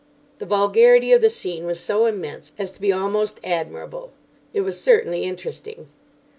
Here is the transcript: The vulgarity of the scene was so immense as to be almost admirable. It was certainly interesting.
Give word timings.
The 0.39 0.47
vulgarity 0.47 1.13
of 1.13 1.21
the 1.21 1.29
scene 1.29 1.67
was 1.67 1.79
so 1.79 2.07
immense 2.07 2.53
as 2.57 2.71
to 2.71 2.81
be 2.81 2.91
almost 2.91 3.39
admirable. 3.43 4.11
It 4.51 4.61
was 4.61 4.81
certainly 4.81 5.25
interesting. 5.25 5.89